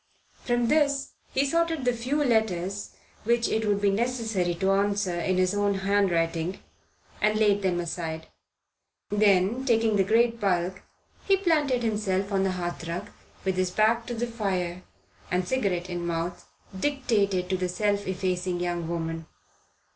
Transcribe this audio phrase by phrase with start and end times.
[0.45, 5.37] From this he sorted the few letters which it would be necessary to answer in
[5.37, 6.57] his own handwriting,
[7.21, 8.25] and laid them aside;
[9.11, 10.81] then taking the great bulk,
[11.27, 13.09] he planted himself on the hearthrug,
[13.45, 14.81] with his back to the fire,
[15.29, 16.47] and, cigarette in mouth,
[16.79, 19.27] dictated to the self effacing young woman.